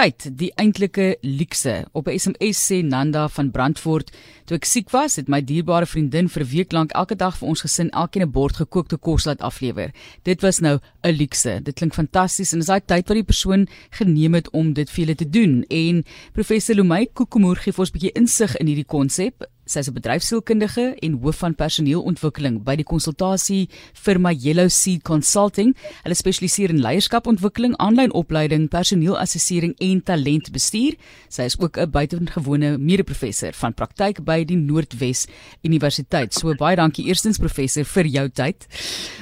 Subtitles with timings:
[0.00, 1.84] tyd die eintlike luukse.
[1.92, 4.10] Op 'n SMS sê Nanda van Brandfort,
[4.46, 7.48] toe ek siek was, het my dierbare vriendin vir 'n week lank elke dag vir
[7.48, 9.92] ons gesin elkeen 'n bord gekookte kos laat aflewer.
[10.22, 11.60] Dit was nou 'n luukse.
[11.62, 15.04] Dit klink fantasties en is daai tyd wat die persoon geneem het om dit vir
[15.04, 15.64] hulle te doen.
[15.68, 19.44] En professor Lumay Kokomoer gee vir ons 'n bietjie insig in hierdie konsep.
[19.70, 25.76] Sy is 'n bedryfsielkundige en hoof van personeelontwikkeling by die konsultasie firma Yellow Seed Consulting.
[26.02, 30.96] Hulle spesialiseer in leierskapontwikkeling, aanlyn opleiding, personeelassessering en talentbestuur.
[31.28, 35.26] Sy is ook 'n buitengewone mede-professor van praktyk by die Noordwes
[35.62, 36.34] Universiteit.
[36.34, 38.66] So baie dankie eerstens professor vir jou tyd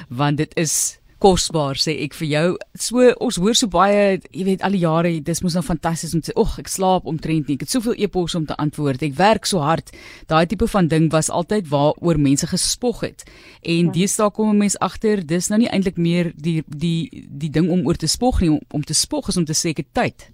[0.09, 2.47] want dit is kosbaar sê ek vir jou.
[2.79, 6.21] So ons hoor so baie, jy weet al die jare, dis mos nou fantasties om
[6.21, 7.55] te sê, "Ag, ek slaap omtrent nie.
[7.55, 9.03] Ek het soveel e-posse om te antwoord.
[9.03, 9.91] Ek werk so hard."
[10.27, 13.23] Daai tipe van ding was altyd waaroor mense gespog het.
[13.61, 13.91] En ja.
[13.91, 17.85] deesdae kom 'n mens agter, dis nou nie eintlik meer die die die ding om
[17.87, 20.31] oor te spog nie, om, om te spog is om te sê ek het tyd.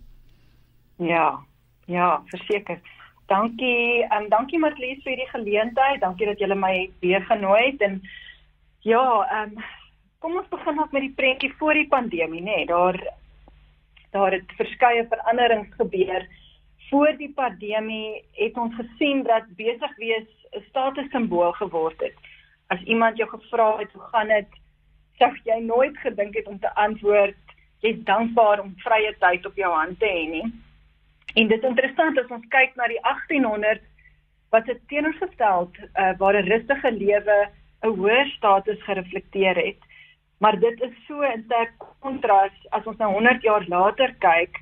[0.98, 1.40] Ja.
[1.88, 2.80] Ja, verseker.
[3.26, 6.02] Dankie, en um, dankie Marlies vir die geleentheid.
[6.02, 8.02] Dankie dat julle my weer genooi het en
[8.86, 9.64] ja, ehm um,
[10.26, 12.58] kom ons begin met die prentjie voor die pandemie, nê.
[12.58, 12.98] Nee, daar
[14.16, 16.24] daar het verskeie veranderings gebeur.
[16.90, 20.26] Voor die pandemie het ons gesien dat besig wees
[20.58, 22.18] 'n statussimbool geword het.
[22.74, 24.50] As iemand jou gevra het hoe gaan dit,
[25.20, 27.42] sê jy nooit gedink het om te antwoord
[27.82, 30.54] jy's dankbaar om vrye tyd op jou hand te hê nie.
[31.36, 33.82] En dit is interessant as ons kyk na die 1800
[34.50, 37.50] wat dit teenoorgestel uh, waar 'n rustige lewe
[37.84, 39.85] 'n hoër status gereflekteer het.
[40.38, 44.60] Maar dit is so 'n sterk kontras as ons nou 100 jaar later kyk.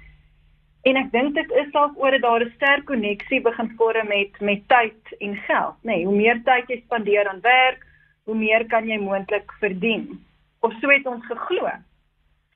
[0.84, 4.40] En ek dink dit is dalk oor dat daar 'n sterk koneksie begin vorm met
[4.40, 5.96] met tyd en geld, nê.
[5.96, 7.86] Nee, hoe meer tyd jy spandeer aan werk,
[8.26, 10.26] hoe meer kan jy moontlik verdien.
[10.60, 11.70] Of so het ons geglo.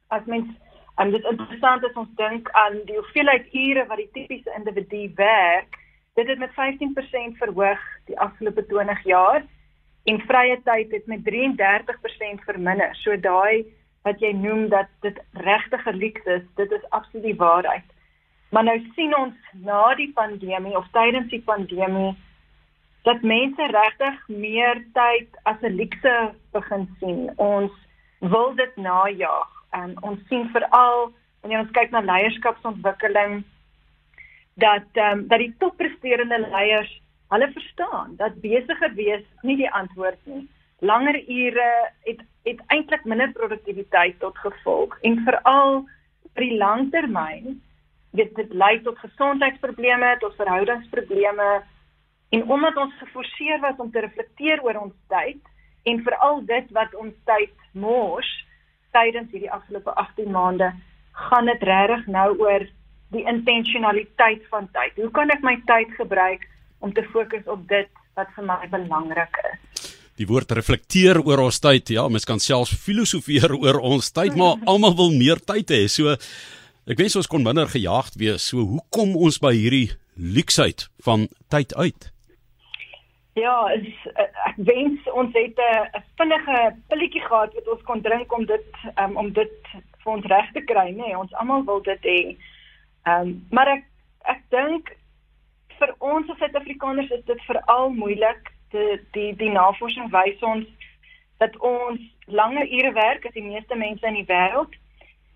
[0.07, 0.47] As mens
[0.95, 5.11] en dit is interessant as ons dink aan die hoeveelheid ure wat die tipiese individu
[5.15, 5.77] werk,
[6.15, 9.43] dit het met 15% verhoog die afgelope 20 jaar
[10.07, 12.95] en vrye tyd het met 33% verminder.
[13.03, 13.65] So daai
[14.07, 17.87] wat jy noem dat dit regtig geliek is, dit is absoluut die waarheid.
[18.55, 19.35] Maar nou sien ons
[19.67, 22.13] na die pandemie of tydens die pandemie
[23.07, 26.15] dat mense regtig meer tyd as 'n luukse
[26.51, 27.31] begin sien.
[27.35, 27.71] Ons
[28.19, 33.43] wil dit najag en ons sien veral wanneer ons kyk na leierskapsontwikkeling
[34.55, 37.01] dat ehm um, dat die toppresterende leiers
[37.33, 40.47] hulle verstaan dat besigheid wees nie die antwoord nie.
[40.79, 41.69] Langer ure
[42.07, 45.81] het het eintlik minder produktiwiteit tot gevolg en veral
[46.33, 47.57] vir die langtermyn
[48.15, 51.49] dit dit lei tot gesondheidsprobleme, tot verhoudingsprobleme
[52.29, 55.41] en omdat ons geforseer was om te reflekteer oor ons tyd
[55.83, 58.31] en veral dit wat ons tyd mors
[58.95, 60.71] tydens hierdie afgelope 18 maande
[61.27, 62.65] gaan dit regtig nou oor
[63.15, 64.95] die intentionaliteit van tyd.
[64.99, 66.43] Hoe kan ek my tyd gebruik
[66.79, 69.93] om te fokus op dit wat vir my belangrik is.
[70.17, 74.57] Die woord reflekteer oor ons tyd, ja, mens kan selfs filosofeer oor ons tyd, maar
[74.65, 75.83] almal wil meer tyd hê.
[75.85, 76.15] So
[76.87, 78.49] ek wens ons kon minder gejaagd wees.
[78.49, 82.09] So hoe kom ons by hierdie luksheid van tyd uit?
[83.37, 88.45] Ja, is, ek wens ons het 'n vinnige pilletjie gehad wat ons kon drink om
[88.45, 88.65] dit
[88.97, 89.53] um, om dit
[90.01, 91.05] vir ons reg te kry, nê.
[91.05, 92.19] Nee, ons almal wil dit hê.
[93.05, 93.85] Ehm, um, maar ek
[94.25, 94.96] ek dink
[95.79, 98.51] vir ons as Suid-Afrikaners is dit veral moeilik.
[98.73, 100.67] Die die die navorsing wys ons
[101.39, 104.73] dat ons langer ure werk as die meeste mense in die wêreld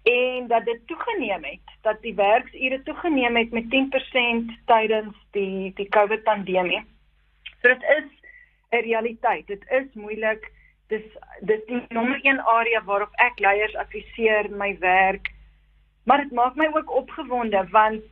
[0.03, 5.90] en dat dit toegeneem het, dat die werksure toegeneem het met 10% tydens die die
[5.90, 6.81] COVID pandemie.
[7.62, 8.09] So dit is
[8.72, 9.47] 'n realiteit.
[9.47, 10.52] Dit is moeilik.
[10.88, 11.06] Dis
[11.40, 15.31] dis die nommer 1 area waarop ek leiers adviseer my werk.
[16.03, 18.03] Maar dit maak my ook opgewonde want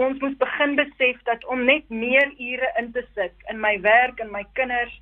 [0.00, 4.20] ons moet begin besef dat om net meer ure in te sit in my werk
[4.20, 4.94] en my kinders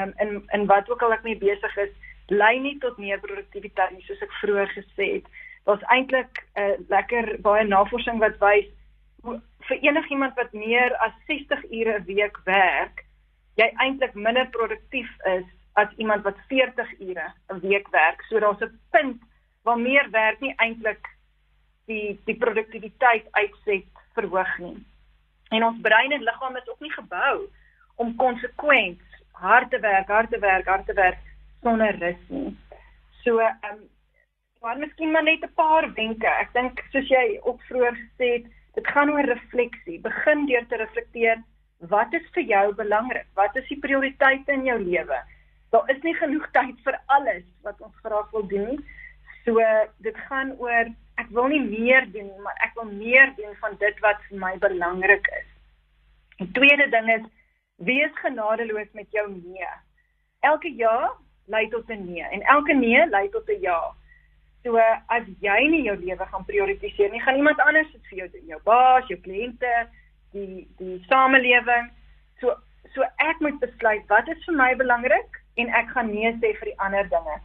[0.00, 1.92] um, in in wat ook al ek mee besig is,
[2.26, 5.30] lei nie tot meer produktiwiteit nie soos ek vroeër gesê het.
[5.68, 8.66] Daar's eintlik 'n uh, lekker baie navorsing wat wys
[9.68, 13.04] vir enigiemand wat meer as 60 ure 'n week werk,
[13.54, 18.22] jy eintlik minder produktief is as iemand wat 40 ure 'n week werk.
[18.28, 19.22] So daar's 'n punt
[19.62, 21.06] waar meer werk nie eintlik
[21.86, 24.76] die die produktiwiteit uitset verhoog nie.
[25.50, 27.48] En ons brein en liggaam is ook nie gebou
[27.96, 29.00] om konsekwent
[29.40, 31.18] hard te werk, hard te werk, hard te werk
[31.62, 32.56] sonder rus nie.
[33.24, 33.88] So ehm um,
[34.60, 36.26] maar miskien maar net 'n paar wenke.
[36.26, 40.00] Ek dink soos jy ook vroeër gesê het, dit gaan oor refleksie.
[40.00, 41.42] Begin deur te reflekteer
[41.88, 43.26] wat is vir jou belangrik?
[43.34, 45.18] Wat is die prioriteite in jou lewe?
[45.70, 48.80] Daar is nie genoeg tyd vir alles wat ons graag wil doen nie.
[49.44, 49.64] So
[50.04, 54.02] dit gaan oor ek wil nie meer doen maar ek wil meer doen van dit
[54.06, 55.48] wat vir my belangrik is.
[56.40, 57.26] Die tweede ding is
[57.90, 59.72] wees genadeloos met jou nee.
[60.40, 61.12] Elke ja
[61.46, 63.80] lei tot 'n nee en elke nee lei tot 'n ja.
[64.62, 64.76] So
[65.08, 68.46] as jy nie jou lewe gaan prioritiseer nie, gaan iemand anders dit vir jou doen.
[68.46, 69.88] Jou baas, jou kliënte,
[70.32, 71.90] die die samelewing.
[72.40, 72.56] So
[72.94, 76.72] so ek moet besluit wat is vir my belangrik en ek gaan nee sê vir
[76.72, 77.40] die ander dinge.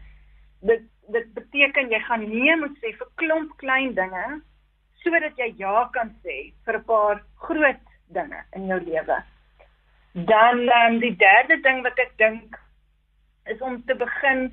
[0.70, 0.84] Dit
[1.14, 4.26] dit beteken jy gaan nee moet sê vir klomp klein dinge
[5.04, 7.82] sodat jy ja kan sê vir 'n paar groot
[8.18, 9.18] dinge in jou lewe.
[10.14, 12.58] Dan um, die derde ding wat ek dink
[13.54, 14.52] is om te begin 'n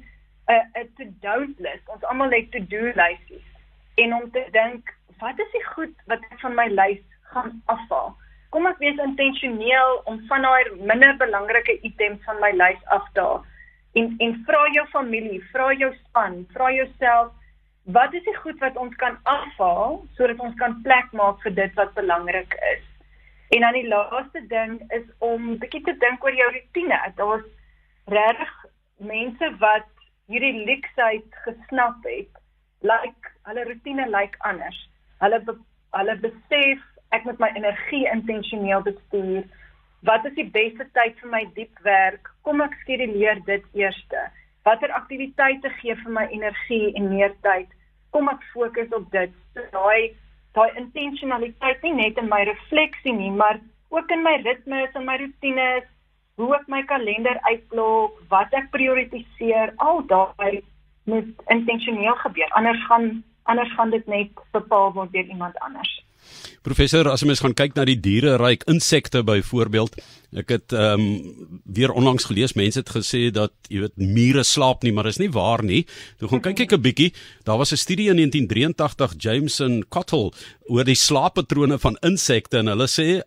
[0.53, 1.89] uh, 'n to-do list.
[1.89, 3.49] Ons almal het to-do lysies
[3.97, 8.17] en om te dink wat is die goed wat ek van my lys gaan afhaal?
[8.51, 13.21] Kom ek wees intentioneel om van daai minder belangrike items van my lys af te
[13.21, 13.45] haal
[13.93, 17.33] en en vra jou familie, vra jou span, vra jouself
[17.85, 21.75] wat is die goed wat ons kan afhaal sodat ons kan plek maak vir dit
[21.81, 22.85] wat belangrik is.
[23.53, 27.01] En dan die laaste ding is om bietjie te dink oor jou rotine.
[27.19, 27.49] Daar's
[28.07, 28.53] regtig
[28.97, 29.91] mense wat
[30.31, 32.31] hierdie leksheid gesnap het.
[32.81, 34.79] Like hulle rotine lyk like anders.
[35.21, 35.57] Hulle be,
[35.99, 39.45] hulle besef ek moet my energie intentioneel bestuur
[40.03, 42.31] Wat is die beste tyd vir my diep werk?
[42.43, 44.25] Kom ek skeduleer dit eerste.
[44.67, 47.71] Watter aktiwiteite gee vir my energie en meer tyd?
[48.11, 49.31] Kom ek fokus op dit.
[49.55, 50.11] So daai
[50.59, 53.61] daai intentionaliteit nie net in my refleksie nie, maar
[53.95, 55.87] ook in my ritmes en my rotines,
[56.37, 60.61] hoe ek my kalender uitblok, wat ek prioritiseer, al daai
[61.09, 62.51] moet intentioneel gebeur.
[62.59, 66.02] Anders gaan anders gaan dit net bepaal word deur iemand anders.
[66.63, 69.97] Professor, as mens gaan kyk na die diereryk, insekte byvoorbeeld,
[70.43, 74.83] ek het ehm um, weer onlangs gelees mense het gesê dat jy weet mure slaap
[74.83, 75.83] nie, maar is nie waar nie.
[76.19, 77.13] Toe gaan kyk ek 'n bietjie,
[77.45, 80.33] daar was 'n studie in 1983 Jameson Cottle
[80.69, 83.23] oor die slaappatrone van insekte en hulle sê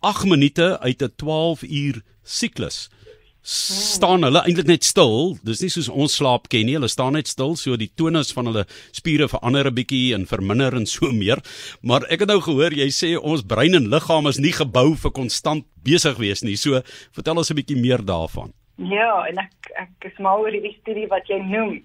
[0.00, 2.88] 8 minute uit 'n 12 uur siklus
[3.42, 5.36] staan hulle eintlik net stil.
[5.46, 6.76] Dis nie soos ons slaap ken nie.
[6.76, 10.74] Hulle staan net stil, so die tonus van hulle spiere verander 'n bietjie en verminder
[10.76, 11.40] en so meer.
[11.82, 15.10] Maar ek het nou gehoor jy sê ons brein en liggaam is nie gebou vir
[15.10, 16.56] konstant besig wees nie.
[16.56, 16.82] So
[17.12, 18.52] vertel ons 'n bietjie meer daarvan.
[18.76, 21.82] Ja, en ek ek is mal oor die studie wat jy noem.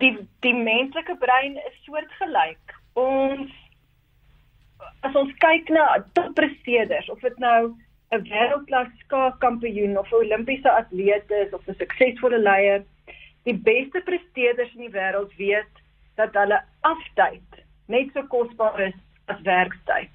[0.00, 2.74] Die die menslike brein is soortgelyk.
[2.94, 3.50] Ons
[5.02, 7.74] as ons kyk na toppresteerders of dit nou
[8.12, 12.84] 'n wêreldklas skaakkampioen of 'n Olimpiese atleet is of 'n suksesvolle leier,
[13.44, 15.82] die beste presteerders in die wêreld weet
[16.14, 20.10] dat hulle aftyd net so kosbaar is as werktyd.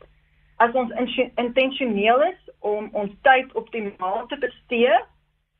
[0.58, 0.92] As ons
[1.36, 4.98] intentioneel is om ons tyd optimaal te bestee,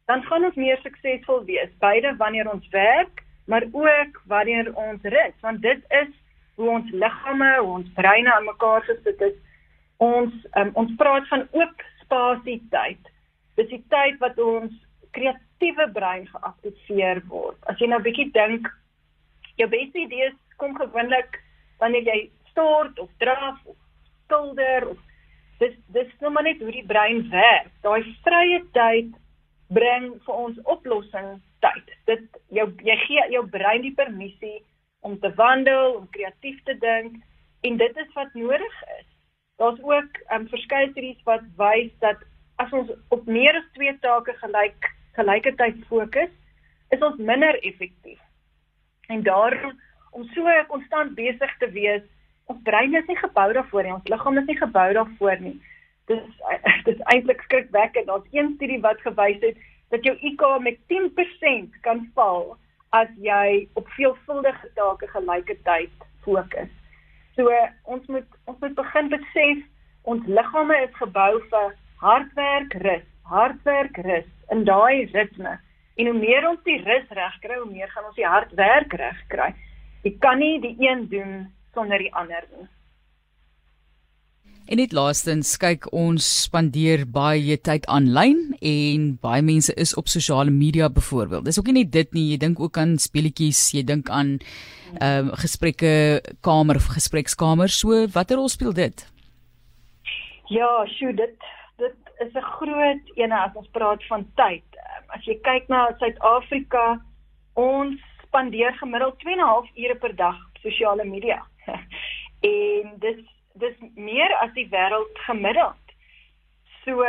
[0.06, 5.38] dan gaan ons meer suksesvol wees, beide wanneer ons werk, maar ook wanneer ons rus,
[5.42, 6.12] want dit is
[6.56, 9.38] hoe ons liggame, ons breine aan mekaar gesit is.
[9.98, 13.08] Ons um, ons praat van oop spasietyd.
[13.56, 14.74] Dis die tyd wat ons
[15.16, 17.58] kreatiewe brein geaktiveer word.
[17.72, 18.68] As jy nou bietjie dink,
[19.60, 21.40] jou beste idees kom gewoonlik
[21.80, 22.20] wanneer jy
[22.52, 23.78] stort of draf of
[24.26, 25.00] skilder of
[25.62, 27.72] dis dis nou maar net hoe die brein werk.
[27.86, 29.12] Daai vrye tyd
[29.72, 31.96] bring vir ons oplossing tyd.
[32.10, 34.60] Dit jou jy gee jou brein die permissie
[35.02, 37.18] om te wandel, om kreatief te dink
[37.68, 39.11] en dit is wat nodig is.
[39.62, 42.24] Daar's ook um, verskeie studies wat wys dat
[42.56, 46.32] as ons op meer as twee take gelyk gelyke tyd fokus,
[46.90, 48.18] is ons minder effektief.
[49.14, 49.76] En daarom
[50.18, 52.02] om so konstant besig te wees,
[52.50, 55.56] ons brein is nie gebou daarvoor nie, ons liggaam is nie gebou daarvoor nie.
[56.10, 56.26] Dis
[56.90, 58.10] dis eintlik skrikwekkend.
[58.10, 59.62] Daar's een studie wat gewys het
[59.94, 62.56] dat jou IQ met 10% kan val
[62.98, 66.81] as jy op veelvuldige take gelyke tyd fokus.
[67.42, 67.50] So
[67.90, 69.62] ons moet ons moet begin besef
[70.12, 71.72] ons liggame is gebou vir
[72.04, 75.56] hardwerk, rus, hardwerk, rus in daai ritme.
[75.98, 79.24] En hoe meer ons die rus reg kry, hoe meer gaan ons die hardwerk reg
[79.34, 79.50] kry.
[80.06, 81.34] Jy kan nie die een doen
[81.74, 82.68] sonder die ander nie.
[84.72, 90.54] En net laastens kyk ons spandeer baie tyd aanlyn en baie mense is op sosiale
[90.56, 91.44] media byvoorbeeld.
[91.50, 94.38] Dis ook nie net dit nie, jy dink ook aan speletjies, jy dink aan
[95.02, 95.92] ehm uh, gesprekke
[96.48, 97.68] kamer of gesprekskamer.
[97.68, 99.04] So watter rol speel dit?
[100.48, 101.36] Ja, sjoe, dit
[101.84, 104.64] dit is 'n groot ene as ons praat van tyd.
[105.12, 107.02] As jy kyk na Suid-Afrika,
[107.56, 111.44] ons spandeer gemiddeld 2.5 ure per dag op sosiale media.
[112.56, 113.20] en dis
[113.54, 115.96] dis meer as die wêreld gemiddeld.
[116.84, 117.06] So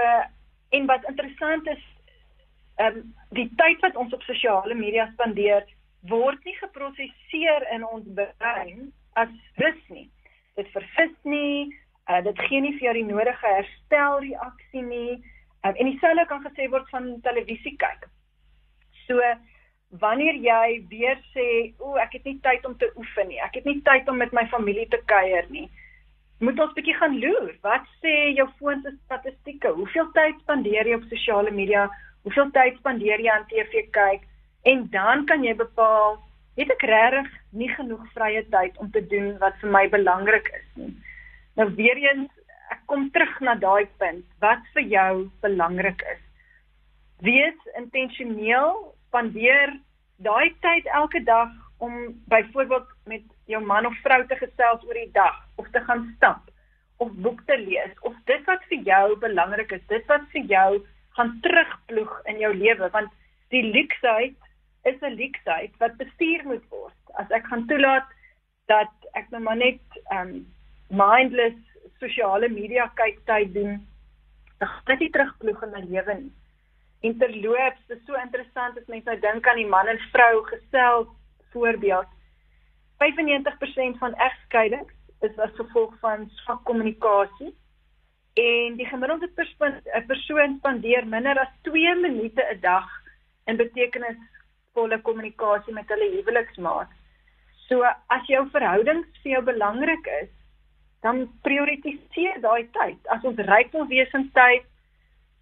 [0.73, 1.85] en wat interessant is,
[2.81, 5.65] ehm um, die tyd wat ons op sosiale media spandeer
[6.09, 9.31] word nie geprosesseer in ons brein as
[9.61, 10.09] rus nie.
[10.57, 11.69] Dit verfis nie,
[12.11, 15.21] uh, dit gee nie vir jou die nodige herstelreaksie nie.
[15.63, 18.09] Um, en dieselfde kan gesê word van televisie kyk.
[19.07, 19.21] So
[20.03, 23.41] wanneer jy weer sê, "O, ek het nie tyd om te oefen nie.
[23.41, 25.69] Ek het nie tyd om met my familie te kuier nie."
[26.43, 27.53] Moet ons bietjie gaan loer.
[27.63, 29.71] Wat sê jou foon se statistieke?
[29.77, 31.85] Hoeveel tyd spandeer jy op sosiale media?
[32.27, 34.25] Hoeveel tyd spandeer jy aan TV kyk?
[34.67, 36.19] En dan kan jy bepaal,
[36.59, 37.31] het ek regtig
[37.61, 40.91] nie genoeg vrye tyd om te doen wat vir my belangrik is nie.
[41.61, 42.35] Nou weer eens,
[42.75, 44.27] ek kom terug na daai punt.
[44.43, 45.13] Wat vir jou
[45.47, 46.23] belangrik is.
[47.23, 49.77] Wees intentioneel spandeer
[50.27, 51.95] daai tyd elke dag om
[52.35, 56.51] byvoorbeeld met jou man of vrou te gesels oor die dag of te gaan stap
[57.03, 60.71] of boek te lees of dit wat vir jou belangrik is, dit wat vir jou
[61.19, 63.11] gaan terugploeg in jou lewe want
[63.55, 64.37] die luksheid
[64.89, 67.01] is 'n luksheid wat bestuur moet word.
[67.15, 68.09] As ek gaan toelaat
[68.67, 70.47] dat ek nou maar net um
[70.91, 71.59] mindless
[71.99, 73.87] sosiale media kyk tyd doen,
[74.59, 76.33] dan gaan dit terugploeg in my lewe nie
[77.03, 80.43] en terloops, dit is so interessant as mense nou dink aan die man en vrou
[80.47, 81.09] gesels
[81.55, 82.11] voorbeeld.
[83.03, 84.93] 95% van egskeidings
[85.27, 87.53] is as gevolg van swak kommunikasie
[88.41, 92.89] en die gemiddelde persoon 'n persoon spandeer minder as 2 minute 'n dag
[93.47, 96.89] in betekenisvolle kommunikasie met hulle huweliksmaat.
[97.69, 100.31] So as jou verhoudings vir jou belangrik is,
[101.03, 102.99] dan prioritiseer daai tyd.
[103.11, 104.65] As ons ryk wil wees in tyd,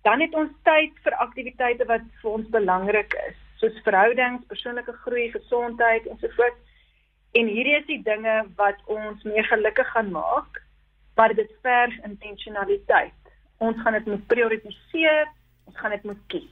[0.02, 5.28] dan het ons tyd vir aktiwiteite wat vir ons belangrik is, soos verhoudings, persoonlike groei,
[5.30, 6.56] gesondheid en so voort.
[7.32, 10.62] En hierdie is die dinge wat ons meer gelukkig gaan maak,
[11.14, 13.14] maar dit verg intentionaliteit.
[13.58, 15.28] Ons gaan dit moet prioritiseer,
[15.64, 16.50] ons gaan dit moet kies.